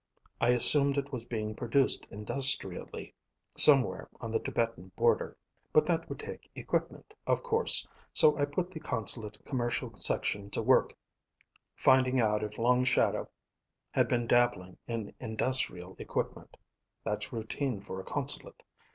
[0.39, 3.13] I assumed it was being produced industrially
[3.55, 5.37] somewhere on the Tibetan border.
[5.71, 10.63] But that would take equipment, of course, so I put the consulate commercial section to
[10.63, 10.95] work
[11.75, 13.29] finding out if Long Shadow
[13.91, 16.57] had been dabbling in industrial equipment.
[17.03, 18.63] That's routine for a consulate.